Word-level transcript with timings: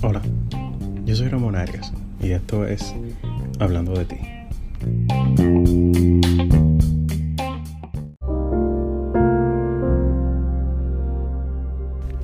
Hola, 0.00 0.22
yo 1.04 1.16
soy 1.16 1.26
Ramón 1.26 1.56
Arias 1.56 1.92
y 2.20 2.30
esto 2.30 2.64
es 2.64 2.94
Hablando 3.58 3.94
de 3.94 4.04
ti. 4.04 4.16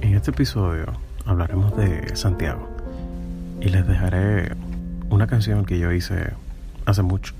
En 0.03 0.15
este 0.15 0.31
episodio 0.31 0.87
hablaremos 1.27 1.77
de 1.77 2.15
Santiago 2.15 2.69
y 3.61 3.69
les 3.71 3.85
dejaré 3.89 4.53
una 5.11 5.27
canción 5.27 5.65
que 5.65 5.81
yo 5.81 5.91
hice 5.91 6.31
hace 6.87 7.03
mucho. 7.03 7.35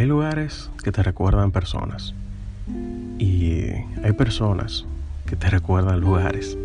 Hay 0.00 0.06
lugares 0.06 0.70
que 0.82 0.92
te 0.92 1.02
recuerdan 1.02 1.50
personas 1.50 2.14
y 3.18 3.64
hay 4.02 4.12
personas 4.16 4.86
que 5.26 5.36
te 5.36 5.50
recuerdan 5.50 6.00
lugares. 6.00 6.56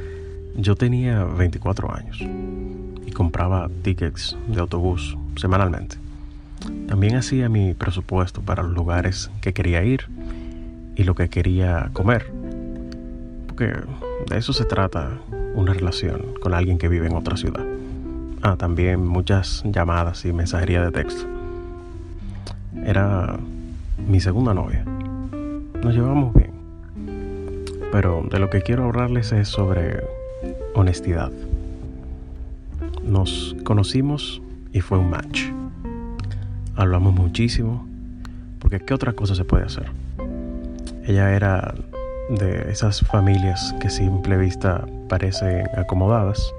Yo 0.56 0.74
tenía 0.74 1.22
24 1.22 1.94
años 1.94 2.18
y 3.06 3.10
compraba 3.10 3.68
tickets 3.82 4.38
de 4.48 4.58
autobús 4.58 5.18
semanalmente. 5.36 5.96
También 6.88 7.16
hacía 7.16 7.50
mi 7.50 7.74
presupuesto 7.74 8.40
para 8.40 8.62
los 8.62 8.72
lugares 8.72 9.30
que 9.42 9.52
quería 9.52 9.84
ir 9.84 10.08
y 10.96 11.04
lo 11.04 11.14
que 11.14 11.28
quería 11.28 11.90
comer. 11.92 12.32
Porque 13.48 13.66
de 14.30 14.38
eso 14.38 14.54
se 14.54 14.64
trata 14.64 15.18
una 15.54 15.74
relación 15.74 16.22
con 16.40 16.54
alguien 16.54 16.78
que 16.78 16.88
vive 16.88 17.06
en 17.06 17.16
otra 17.16 17.36
ciudad. 17.36 17.66
Ah, 18.40 18.56
también 18.56 19.06
muchas 19.06 19.62
llamadas 19.66 20.24
y 20.24 20.32
mensajería 20.32 20.82
de 20.82 20.90
texto. 20.90 21.41
Era 22.84 23.38
mi 24.08 24.20
segunda 24.20 24.54
novia. 24.54 24.84
Nos 25.82 25.94
llevamos 25.94 26.34
bien. 26.34 26.52
Pero 27.92 28.24
de 28.30 28.38
lo 28.38 28.50
que 28.50 28.62
quiero 28.62 28.84
hablarles 28.84 29.32
es 29.32 29.48
sobre 29.48 30.00
honestidad. 30.74 31.30
Nos 33.04 33.54
conocimos 33.64 34.40
y 34.72 34.80
fue 34.80 34.98
un 34.98 35.10
match. 35.10 35.44
Hablamos 36.74 37.14
muchísimo, 37.14 37.86
porque 38.58 38.80
¿qué 38.80 38.94
otra 38.94 39.12
cosa 39.12 39.34
se 39.34 39.44
puede 39.44 39.64
hacer? 39.64 39.86
Ella 41.04 41.34
era 41.34 41.74
de 42.30 42.70
esas 42.70 43.00
familias 43.00 43.74
que 43.80 43.88
a 43.88 43.90
simple 43.90 44.38
vista 44.38 44.86
parecen 45.08 45.68
acomodadas. 45.76 46.52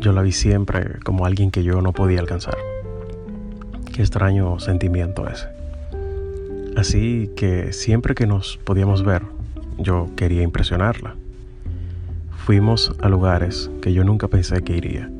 Yo 0.00 0.12
la 0.12 0.22
vi 0.22 0.32
siempre 0.32 0.98
como 1.04 1.24
alguien 1.24 1.50
que 1.50 1.62
yo 1.62 1.80
no 1.80 1.92
podía 1.92 2.20
alcanzar 2.20 2.56
extraño 4.02 4.58
sentimiento 4.60 5.28
ese. 5.28 5.48
Así 6.76 7.30
que 7.36 7.72
siempre 7.72 8.14
que 8.14 8.26
nos 8.26 8.56
podíamos 8.58 9.02
ver, 9.02 9.22
yo 9.78 10.08
quería 10.16 10.42
impresionarla. 10.42 11.14
Fuimos 12.44 12.94
a 13.02 13.08
lugares 13.08 13.70
que 13.82 13.92
yo 13.92 14.04
nunca 14.04 14.28
pensé 14.28 14.62
que 14.62 14.76
iría, 14.76 15.10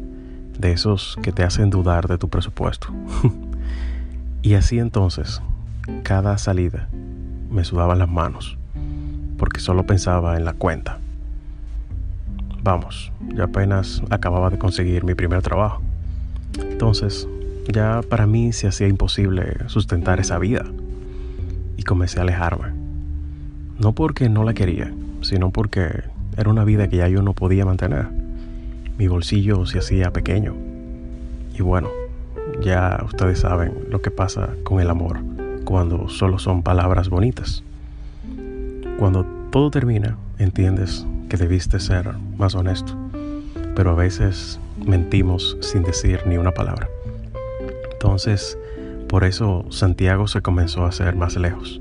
de 0.59 0.73
esos 0.73 1.17
que 1.23 1.33
te 1.33 1.43
hacen 1.43 1.71
dudar 1.71 2.07
de 2.09 2.19
tu 2.19 2.29
presupuesto. 2.29 2.89
y 4.43 4.55
así 4.55 4.79
entonces, 4.79 5.43
cada 6.03 6.39
salida 6.39 6.89
me 7.51 7.65
sudaban 7.65 7.99
las 7.99 8.09
manos, 8.09 8.57
porque 9.37 9.61
solo 9.61 9.85
pensaba 9.85 10.37
en 10.37 10.45
la 10.45 10.53
cuenta. 10.53 10.99
Vamos, 12.63 13.13
ya 13.35 13.45
apenas 13.45 14.03
acababa 14.11 14.51
de 14.51 14.59
conseguir 14.59 15.05
mi 15.05 15.15
primer 15.15 15.43
trabajo. 15.43 15.81
Entonces, 16.71 17.29
ya 17.69 18.01
para 18.09 18.27
mí 18.27 18.53
se 18.53 18.67
hacía 18.67 18.89
imposible 18.89 19.57
sustentar 19.67 20.21
esa 20.21 20.39
vida 20.39 20.65
y 21.77 21.83
comencé 21.83 22.19
a 22.19 22.23
alejarme. 22.23 22.73
No 23.79 23.93
porque 23.93 24.29
no 24.29 24.43
la 24.45 24.55
quería, 24.55 24.93
sino 25.21 25.51
porque 25.51 26.03
era 26.37 26.51
una 26.51 26.65
vida 26.65 26.89
que 26.89 26.97
ya 26.97 27.09
yo 27.09 27.23
no 27.23 27.35
podía 27.35 27.65
mantener. 27.65 28.09
Mi 28.97 29.07
bolsillo 29.07 29.67
se 29.67 29.79
hacía 29.79 30.13
pequeño. 30.13 30.55
Y 31.57 31.63
bueno, 31.63 31.89
ya 32.63 33.01
ustedes 33.05 33.41
saben 33.41 33.73
lo 33.91 34.01
que 34.01 34.11
pasa 34.11 34.51
con 34.65 34.81
el 34.81 34.91
amor 34.91 35.21
cuando 35.65 36.09
solo 36.09 36.39
son 36.39 36.63
palabras 36.63 37.09
bonitas. 37.09 37.63
Cuando 38.99 39.25
todo 39.51 39.71
termina, 39.71 40.17
entiendes 40.39 41.07
que 41.29 41.37
debiste 41.37 41.79
ser 41.79 42.15
más 42.37 42.55
honesto, 42.55 42.97
pero 43.77 43.91
a 43.91 43.95
veces 43.95 44.59
mentimos 44.85 45.57
sin 45.61 45.83
decir 45.83 46.23
ni 46.27 46.37
una 46.39 46.53
palabra. 46.53 46.89
Entonces, 48.01 48.57
por 49.09 49.25
eso 49.25 49.65
Santiago 49.71 50.29
se 50.29 50.41
comenzó 50.41 50.85
a 50.85 50.91
hacer 50.91 51.17
más 51.17 51.35
lejos. 51.35 51.81